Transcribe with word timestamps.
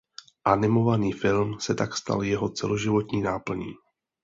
Animovaný 0.45 1.13
film 1.13 1.59
se 1.59 1.75
tak 1.75 1.97
stal 1.97 2.23
jeho 2.23 2.49
celoživotní 2.49 3.21
náplní. 3.21 3.73